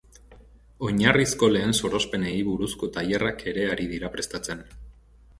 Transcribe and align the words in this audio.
Oinarrizko 0.85 1.49
lehen 1.55 1.75
sorospenei 1.79 2.33
buruzko 2.47 2.89
tailerrak 2.95 3.43
ere 3.53 3.67
ari 3.75 3.85
dira 3.93 4.11
prestatzen. 4.17 4.65